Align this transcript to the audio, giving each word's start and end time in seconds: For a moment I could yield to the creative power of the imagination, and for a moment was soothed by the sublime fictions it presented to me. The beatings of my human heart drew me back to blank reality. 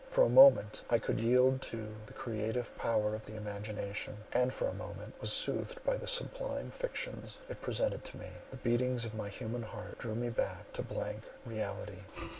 For 0.09 0.23
a 0.23 0.29
moment 0.29 0.81
I 0.89 0.97
could 0.97 1.21
yield 1.21 1.61
to 1.61 1.93
the 2.07 2.13
creative 2.13 2.75
power 2.75 3.13
of 3.13 3.27
the 3.27 3.35
imagination, 3.35 4.17
and 4.33 4.51
for 4.51 4.65
a 4.67 4.73
moment 4.73 5.13
was 5.21 5.31
soothed 5.31 5.83
by 5.83 5.95
the 5.97 6.07
sublime 6.07 6.71
fictions 6.71 7.37
it 7.47 7.61
presented 7.61 8.03
to 8.05 8.17
me. 8.17 8.29
The 8.49 8.57
beatings 8.57 9.05
of 9.05 9.13
my 9.13 9.29
human 9.29 9.61
heart 9.61 9.99
drew 9.99 10.15
me 10.15 10.29
back 10.31 10.73
to 10.73 10.81
blank 10.81 11.25
reality. 11.45 11.99